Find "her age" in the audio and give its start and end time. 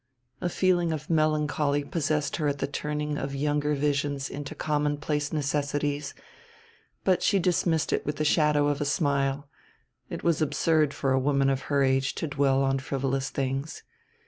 11.69-12.15